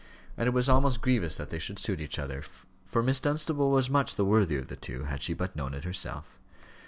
[0.35, 2.43] And it was almost grievous that they should suit each other,
[2.87, 5.83] for Miss Dunstable was much the worthier of the two, had she but known it
[5.83, 6.39] herself.